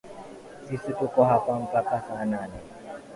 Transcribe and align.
Sisi 0.63 0.93
tuko 0.99 1.23
hapa 1.23 1.59
mpaka 1.59 2.01
saa 2.01 2.25
nane. 2.25 2.59